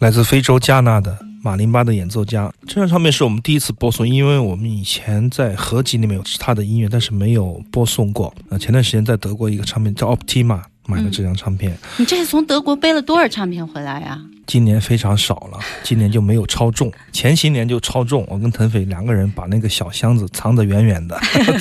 [0.00, 2.50] 来自非洲加纳的马林巴的演奏家。
[2.66, 8.34] 这张唱片是我们第一次播送，因为我们以前在合集里面有他的音乐，但是没有播送过。
[8.48, 11.78] 呃，前段时间在德国一个唱片叫 Optima 买的这张唱片。
[11.98, 14.18] 你这是从德国背了多少唱片回来呀？
[14.50, 18.26] 今年非常少了，今年就没有超重，前些年就超重。
[18.28, 21.16] 我跟腾飞两个人把那个小箱子藏得远远的，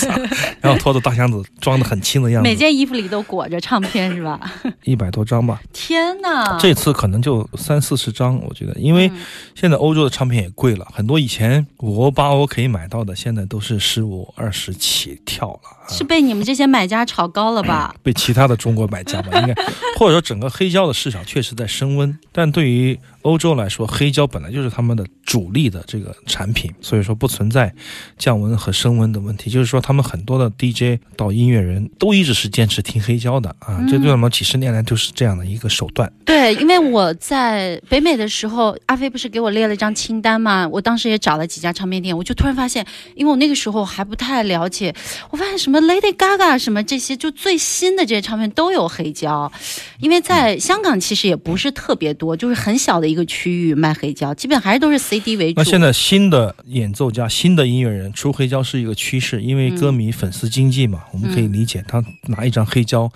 [0.59, 2.49] 然后拖着大箱子装得很轻的样子。
[2.49, 4.39] 每件衣服里都裹着唱片是吧？
[4.85, 5.61] 一百多张吧。
[5.71, 6.57] 天哪！
[6.57, 9.11] 这次可能就三四十张，我觉得，因为
[9.53, 15.59] 现在欧洲的唱片也贵了很多，以前五欧八欧可以买到的，现在都是十五二十起跳了。
[15.89, 17.93] 是被你们这些买家炒高了吧？
[18.01, 19.53] 被其他的中国买家吧，应该，
[19.99, 27.73] 或者说整个黑胶的市场确实在升温，但对于 be 欧洲来说，黑胶本来就是他们的主力的这个产品，所以说不存在
[28.17, 29.49] 降温和升温的问题。
[29.49, 36.11] 就是说，他们很多的 DJ 到音乐人都一直是坚持听黑胶的啊，这对我们几十年来都是这样的一个手段。
[36.25, 44.93] 对，因为我在北美的时候，阿飞不是给我列了一张清单嘛，我当时也找了几家唱片店，我就突然发现，因为我那个时候还不太了解，
[45.29, 49.51] 我发现什么 Lady Gaga 什么这些就最新的这些唱片都有黑胶，
[49.99, 55.59] 因为在香港其实也不是特别多，就是很小的一个区域卖黑胶，基本还是都是 CD 为主。
[55.59, 63.11] 那现在新的演奏家、新的音乐人出黑胶是一个趋势，因为歌迷粉丝经济嘛，我们可以理解，他拿一张黑胶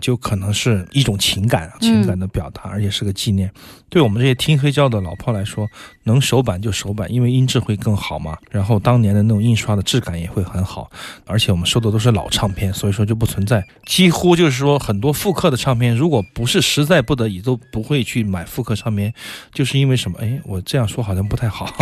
[0.00, 3.50] 就可能是一种情感、情感的表达，而且是个纪念。
[3.88, 5.68] 对我们这些听黑胶的老炮来说，
[6.04, 8.36] 能手版就手版，因为音质会更好嘛。
[8.50, 10.90] 然后当年的那种印刷的质感也会很好，
[11.24, 19.14] 而且我们收的都是老唱片，所以说就不存在几乎就是说很多复刻的唱片，如果不是实在不得已，都不会去买复刻唱片，
[19.52, 20.18] 就是因为什么？
[20.20, 21.72] 哎，我这样说好像不太好，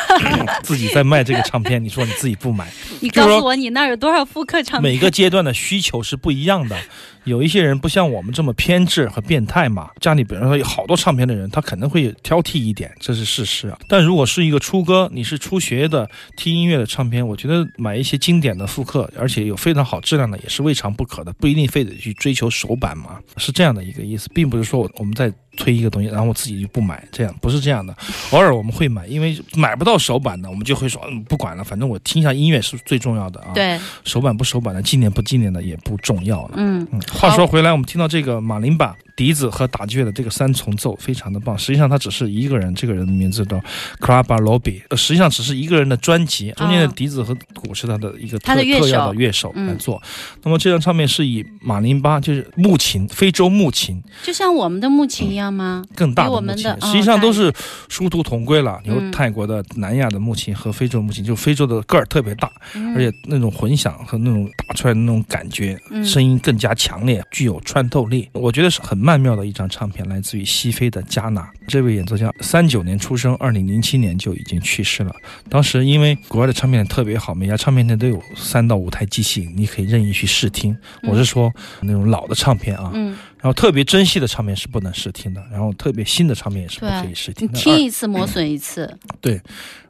[0.62, 2.70] 自己在卖这个唱片，你说你自己不买，
[3.00, 4.92] 你告诉我你那儿有多少复刻唱片？
[4.92, 6.76] 每个阶段的需求是不一样的。
[7.24, 13.78] 有一些人不像我们这么偏执和变态嘛，家里比如说有好多唱片的人，他可能会挑剔一点，这是事实啊。
[13.86, 16.08] 但如果是一个初哥，你是初学的
[16.38, 25.30] 听音乐的唱片，我觉得买一些经典的复刻，而且有非常好质量的，也是未尝不可的，不一定非得去追求首版嘛，是这样的一个意思，并不是说我我们在。
[25.58, 27.94] 推一个东西，然后我自己就不买，这样不是这样的。
[28.30, 33.50] 偶尔我们会买，因为买不到手版的，我们就会说，嗯，不管了，反正我听一下音乐是最重要的啊。
[33.52, 36.54] 对，手版不手版的，纪念不纪念的也不重要了。
[36.56, 37.00] 嗯嗯。
[37.12, 41.58] 话说回来，我们听到这个马林巴笛子和打击乐的这个三重奏非常的棒。
[41.58, 50.00] 实际上他只是一个人，这个人的名字叫 c l a b a Lobby，实际上只是一个人的专辑，中间的笛子和鼓是他的一个特特要的乐手来做。
[50.44, 55.82] 那么这张唱片是以马林巴就是木琴，非洲木琴，就像我们的木琴一样吗？
[55.96, 57.52] 更大的木琴，实际上都是
[57.88, 58.78] 殊途同归了。
[58.84, 62.48] 有泰国的、南亚的木琴和非洲木琴，就非洲的个儿特别大，
[62.94, 68.28] 而且那种混响和那种打出来的那种感觉，声音更加强烈，具有穿透力。
[68.32, 69.08] 我觉得是很。
[69.08, 71.48] 曼妙的一张唱片，来自于西非的加纳。
[71.66, 75.14] 这位演奏家三九年出生，二零零七年就已经去世了。
[75.48, 80.76] 当时因为国外的唱片特别好，每家唱片店都有三到五台机器，你可以任意去试听。
[81.04, 81.50] 我是说
[81.80, 87.54] 那种老的唱片啊，嗯，然后特别珍惜的唱片是不能试听的，然后特别新的唱片也是不可以试听的。
[87.54, 88.98] 你听一次磨损一次。
[89.20, 89.40] 对，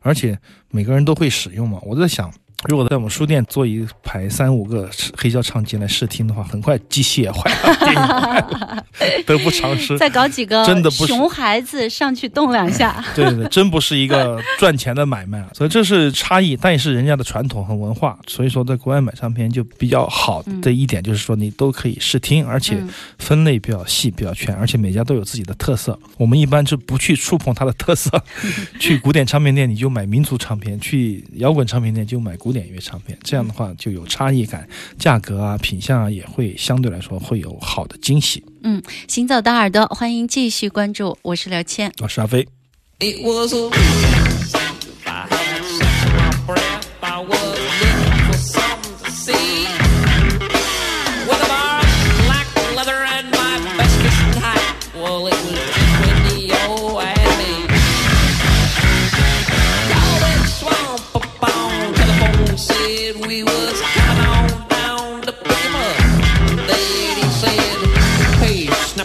[0.00, 0.38] 而且
[0.70, 1.78] 每个人都会使用嘛。
[1.82, 2.32] 我在想。
[2.66, 7.48] 如果在我们书店做一排三五个黑胶唱机来试听的话，很快机器也坏
[7.94, 8.84] 了，
[9.24, 9.96] 得不偿失。
[9.98, 15.46] 再搞几个真的不熊孩子上去动两下，对对对，真不是一个赚钱的买卖。
[15.54, 18.18] 所以这是差异，但也是人家的传统和文化。
[18.26, 22.76] 所以说，在国外买唱片就比较好的一点就是说，你都可以试听，而且
[23.20, 25.96] 分类比较细、比较全，而且每家都有自己的特色。
[26.16, 28.20] 我们一般就不去触碰它的特色。
[28.80, 32.47] 去古典唱片店你就买民族唱片，去摇滚唱片店就买古。
[32.48, 34.66] 古典乐唱片，这样的话就有差异感，
[34.98, 38.42] 价格啊、品相啊也会相对来说会有好的惊喜。
[38.62, 42.48] 嗯，行走的耳朵，欢迎继续关注，我是刘谦，我是阿飞。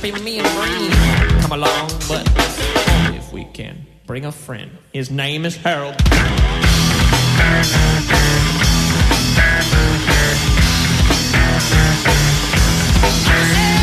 [0.03, 0.91] keeping me in green.
[1.39, 2.27] Come along, but
[2.89, 3.85] only if we can.
[4.05, 4.77] Bring a friend.
[4.91, 5.95] His name is Harold.
[13.25, 13.82] I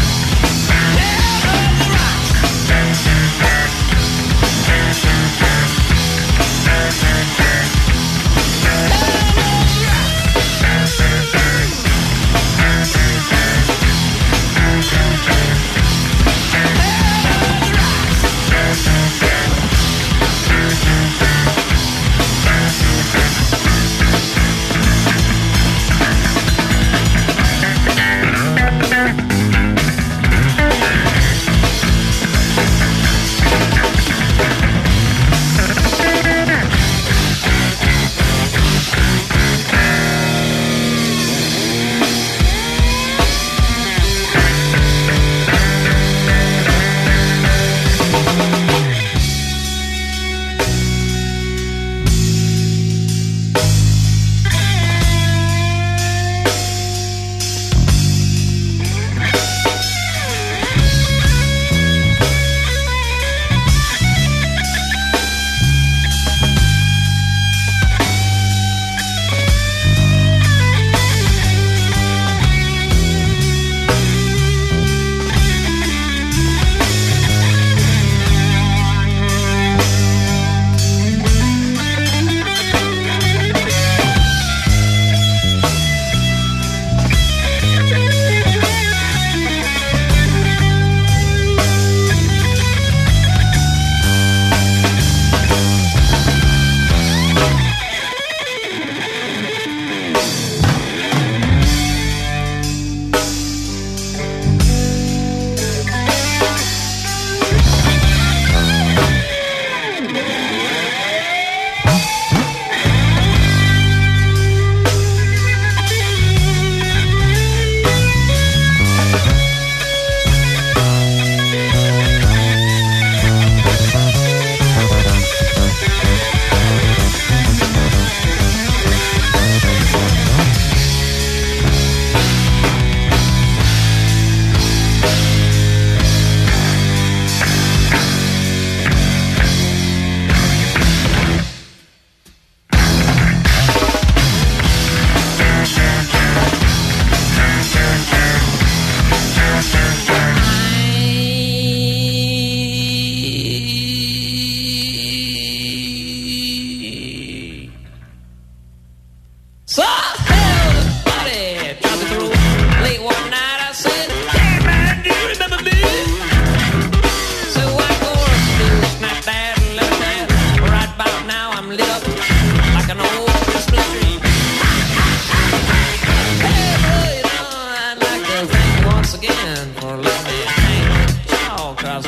[176.41, 177.47] Hey, you know,
[177.87, 179.73] I'd like to once again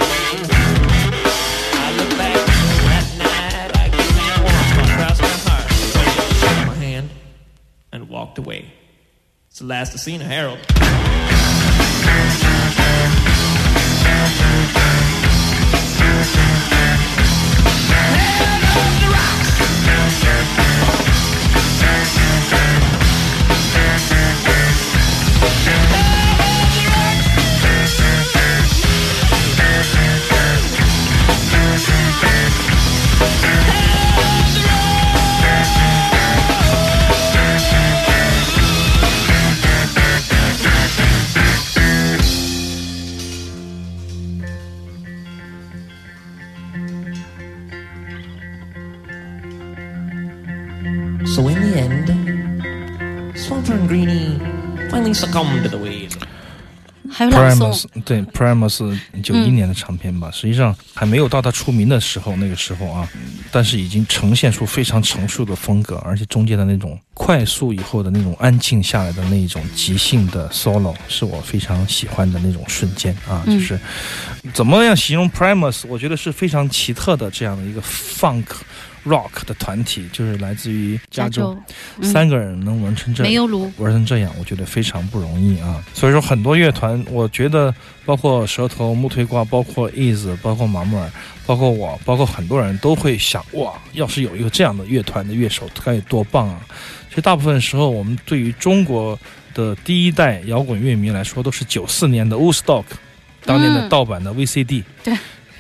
[0.02, 1.08] way.
[1.74, 2.36] I look back
[2.90, 3.88] that night, I
[4.44, 5.68] warm across my heart.
[6.42, 7.10] Shook my hand
[7.94, 8.74] and walked away.
[9.52, 10.60] It's the last I've seen of Harold.
[55.24, 56.14] Succumbed to the waves.
[57.12, 63.08] 还有朗诵 Primus，对 Primus 九一年的唱片吧，实际上还没有到他出名的时候，那个时候啊，
[63.52, 73.78] 但是已经呈现出非常成熟的风格，而且中间的那种快速以后的那种安静下来的那一种即兴的 solo，是我非常喜欢的那种瞬间啊，就是
[74.54, 75.84] 怎么样形容 Primus？
[75.90, 78.46] 我觉得是非常奇特的这样的一个 funk
[79.06, 81.58] rock 的团体，就是来自于加州，
[82.00, 82.04] 嗯。
[82.04, 85.84] 三个人能玩成这样，玩成这样，我觉得非常不容易啊。
[85.94, 87.74] 所以说，很多乐团，我觉得
[88.06, 91.10] 包括舌头、木推瓜，包括 Is，包括马木尔，
[91.46, 96.60] 包括我，包括很多人都会想，哇，要是有一个这样的乐团的乐手，该有多棒啊！
[97.10, 99.18] 其实大部分时候，我们对于中国
[99.54, 102.86] 的第一代摇滚乐迷来说，都是九四年的 Woodstock，
[103.46, 103.90] 当年的嗯。
[103.90, 104.84] 盗版的 VCD，、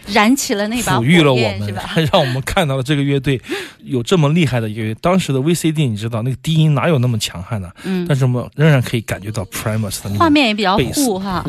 [0.07, 3.39] 燃起了那把火抚育了我们还？，让我们看到了这个乐队
[3.83, 4.99] 有这么厉害的一个乐队。
[5.01, 7.69] 当时的 VCD，你知道那个低音哪有那么强悍呢？
[7.83, 11.45] 嗯，但是我们仍然可以感觉到 Primus 的那画面也比较贝斯糊哈。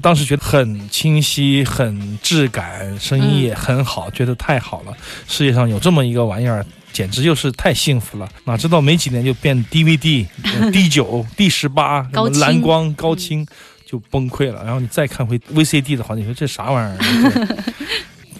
[0.00, 4.92] 当时觉得很清晰、很质感，声音也很好，觉得太好了。
[5.28, 8.28] 世界上有这么一个玩意儿，简直就是太幸福了。
[8.44, 10.26] 哪知道没几年就变 DVD、
[10.60, 12.08] 呃 D 九、D 十八，
[12.40, 13.46] 蓝光、高清
[13.86, 14.62] 就崩溃了。
[14.64, 17.46] 然后你再看回 VCD 的话，你说这啥玩意儿？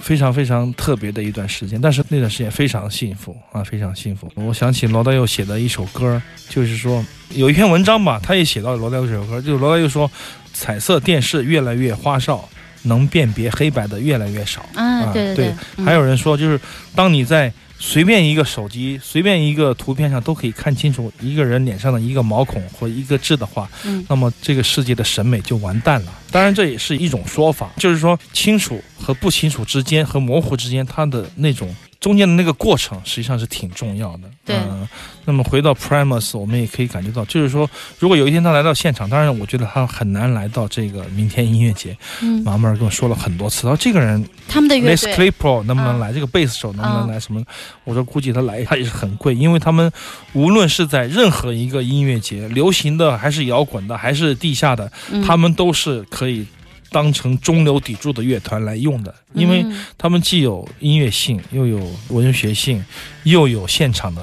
[0.00, 4.30] 非常非常特别的一段时间，但是那段时间非常幸福啊，非常幸福。
[4.36, 10.08] 我想起罗大佑写的一首歌，就是说有一篇文章吧，他也写到罗大佑这首歌，就是罗大佑说，
[10.52, 12.48] 彩色电视越来越花哨，
[12.82, 14.64] 能辨别黑白的越来越少。
[14.76, 16.60] 啊，对对对，嗯还有人说，就是
[16.94, 26.12] 当你在随便一个手机、随便一个图片上都可以看清楚一个人脸上的一个毛孔或一个痣的话，嗯那么这个世界的审美就完蛋了。
[26.30, 34.22] 当然，这也是一种说法，就是说清楚和不清楚之间和模糊之间，它的那种中间的那个过程，实际上是挺重要的。
[34.44, 34.88] 对嗯
[35.28, 41.98] 那么回到 Primus，我们也可以感觉到，就是说，如果有一天他来到现场，当然我觉得他很难来到这个明天音乐节。
[42.22, 46.12] 嗯，马妹儿跟我说了很多次，然后这个人他们的乐 Les 队 Claypool 能不能嗯来？
[46.12, 47.18] 这个贝斯手能不能嗯来？
[47.18, 47.42] 什么？
[47.82, 49.90] 我说估计他来，他也是很贵，因为他们
[50.32, 56.46] 无论是在任何一个音乐节，流行的还是摇滚的，还是地下的，嗯他们都是可以
[56.90, 62.84] 当成中流砥柱的乐团来用的，因为嗯他们既有音乐性，又有文学性，
[63.24, 64.22] 又有现场的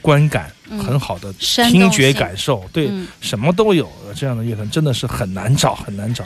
[0.00, 3.90] 观感，嗯很好的听觉感受，对，嗯什么都有。
[4.16, 6.24] 这样的乐团真的是很难找，很难找。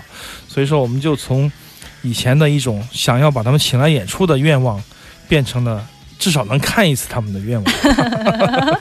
[0.48, 1.50] 所以说，我们就从
[2.02, 4.82] 以前的一种想要把他们请来演出的愿望，
[5.28, 5.86] 变成了
[6.18, 7.74] 至少能看一次他们的愿望。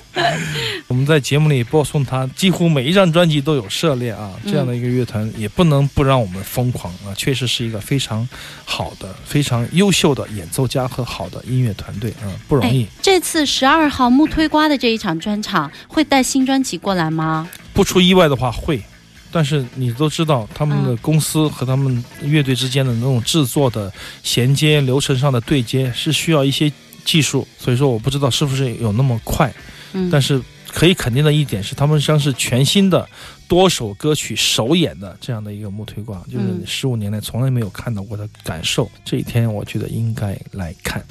[0.87, 4.31] 我们在节目里播送他，几乎每一张专辑都有涉猎啊。
[4.45, 7.15] 这样的一个乐团，也不能不让我们疯狂啊！
[7.15, 8.27] 确实是一个非常
[8.65, 12.87] 好的、非常优秀的演奏家和好的音乐团队啊，不容易哎。
[13.01, 17.49] 这次十二号木推瓜的这一场专场会带新专辑过来吗？
[17.73, 18.83] 不出意外的话会，
[19.31, 23.91] 但是你都知道，他们的嗯公司和他们乐队之间的那种制作的
[24.23, 26.69] 衔接、流程上的对接是需要一些
[27.05, 29.53] 技术，所以说我不知道是不是有那么快，
[29.93, 30.41] 嗯，但是
[30.73, 33.07] 可以肯定的一点是，他们将是全新的
[33.47, 38.89] 多首歌曲首演的这样的一个木推挂，就是嗯十五年来从来没有看到过的感受。
[39.03, 41.03] 这一天我觉得应该来看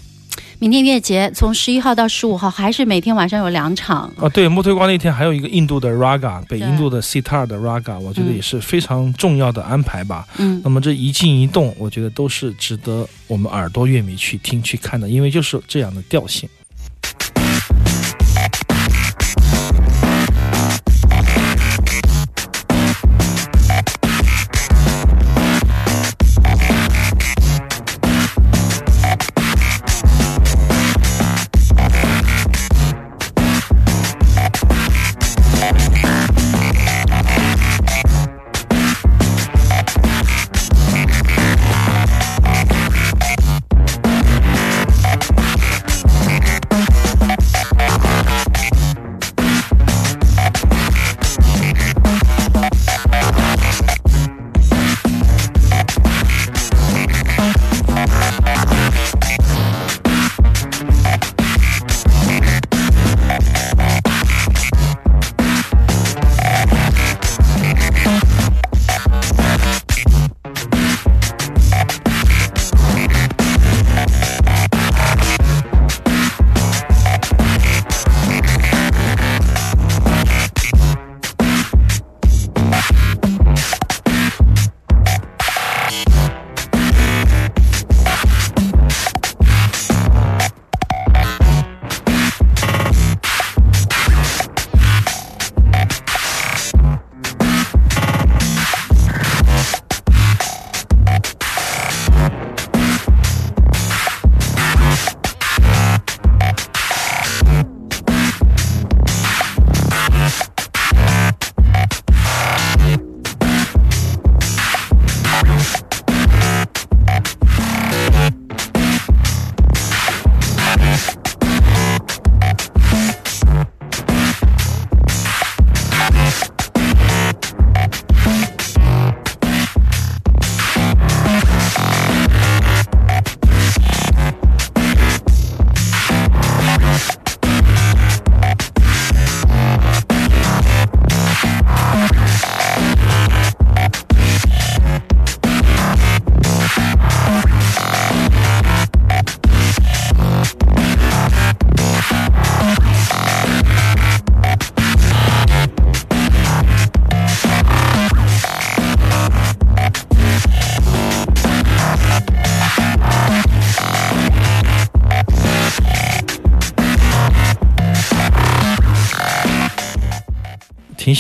[0.59, 4.13] 明天音乐节从十一号到十五号，还是每天晚上有两场。
[4.19, 4.29] 啊。
[4.29, 10.27] 对，木推挂那天还有一个印度的 raga，北印度的 sitar 的 raga，我觉得嗯也是非常重要的安排吧。
[10.37, 16.47] 嗯那么这一静一动，我觉得都是值得我们耳朵乐迷去听去看的，因为就是这样的调性。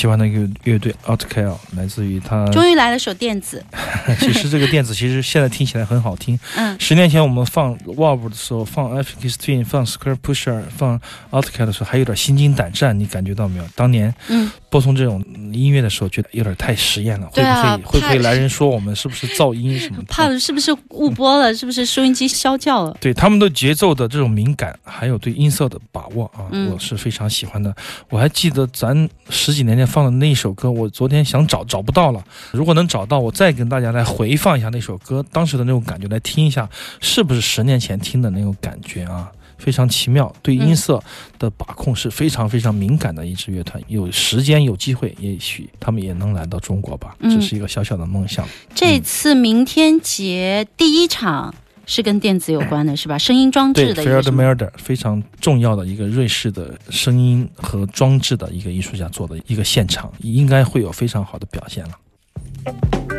[0.00, 2.46] 喜欢的一个乐队 Outcast，来自于他。
[2.52, 3.62] 终于来了首电子，
[4.18, 6.38] 其实这个电子其实现在听起来很好听。
[6.56, 10.98] 嗯十年前我们放 Wolf 的时候，放 African Twin，放 Square Pusher，放
[11.30, 13.64] Outcast 的时候，还有点心惊胆战，你感觉到没有？
[13.74, 15.22] 当年嗯，播送这种
[15.54, 20.04] 音乐的时候，觉得有点太实验了，会不会会不会来人说我们是不是噪音什么的？
[20.12, 21.54] 怕是不是误播了？
[21.54, 22.96] 是不是收音机消叫了？
[23.00, 27.74] 对他们的节奏的这种敏感，还有对音色的把握啊，嗯我是非常喜欢的。
[28.08, 32.24] 我还记得咱十几年前放的那一首歌，我昨天想找找不到了。
[32.52, 36.68] 如果能找到，我再跟大家来回放一下那首歌当时的那种感觉，来听一下
[37.00, 39.30] 是不是十年前听的那种感觉啊。
[39.60, 41.00] 非常奇妙，对音色
[41.38, 43.80] 的把控是非常非常敏感的一支乐团。
[43.86, 48.48] 有时间有机会，也许他们也能来到中国吧，嗯这是一个小小的梦想。
[48.74, 51.54] 这次明天节第一场
[51.86, 53.18] 是跟电子有关的，是吧？
[53.18, 63.09] 声音装置对 f 的 e 非常重要的一个瑞士的声音和装置的一个艺术家做的一个现场，应该会有非常好的表现了。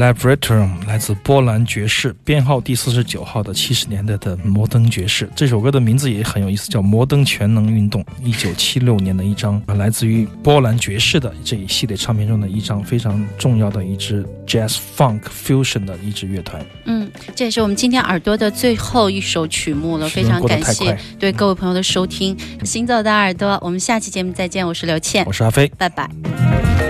[0.00, 5.28] Laboratory 来自波兰爵士，编号第四十九号的七十年代的摩登爵士。
[5.36, 8.02] 这首歌的名字也很有意思，叫《摩登全能运动》。
[8.22, 16.64] 一九七六年的一张啊，来自于波兰爵士的这一系列唱片中的一张非常重要的一支 Jazz Funk Fusion 的一支乐团。
[16.86, 22.34] 嗯，这也是我们今天耳朵的最后一首曲目了，非常感谢对各位朋友的收听。
[22.64, 25.70] 行走的耳朵，我们下期节目再见，我是刘倩我，是阿飞。
[25.76, 26.89] 拜拜。